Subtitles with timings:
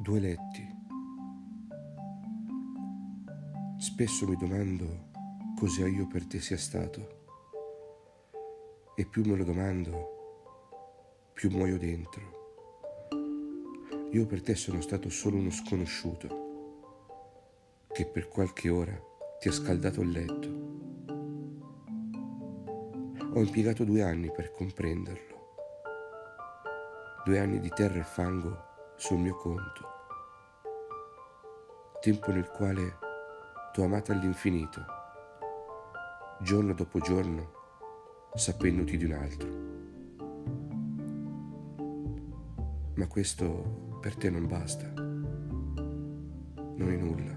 [0.00, 0.64] Due letti.
[3.78, 5.08] Spesso mi domando
[5.58, 7.16] cosa io per te sia stato.
[8.94, 13.08] E più me lo domando, più muoio dentro.
[14.12, 17.06] Io per te sono stato solo uno sconosciuto
[17.92, 18.96] che per qualche ora
[19.40, 20.48] ti ha scaldato il letto.
[23.34, 25.56] Ho impiegato due anni per comprenderlo.
[27.24, 28.67] Due anni di terra e fango
[28.98, 29.86] sul mio conto.
[32.00, 32.98] Tempo nel quale
[33.72, 34.84] t'ho amata all'infinito,
[36.40, 37.52] giorno dopo giorno,
[38.34, 39.48] sapendoti di un altro.
[42.94, 47.36] Ma questo per te non basta, non è nulla.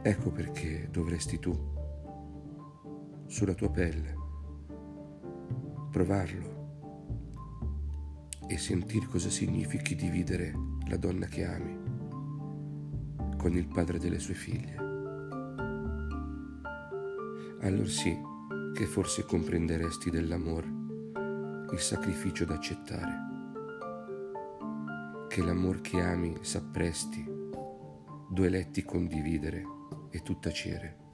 [0.00, 1.52] Ecco perché dovresti tu,
[3.26, 4.16] sulla tua pelle,
[5.90, 6.57] provarlo
[8.48, 10.52] e sentir cosa significhi dividere
[10.88, 11.78] la donna che ami
[13.36, 14.74] con il padre delle sue figlie.
[17.60, 18.16] Allora sì
[18.74, 20.66] che forse comprenderesti dell'amore
[21.72, 23.26] il sacrificio da accettare,
[25.28, 27.24] che l'amor che ami s'appresti,
[28.30, 29.62] due letti condividere
[30.10, 31.07] e tu tacere.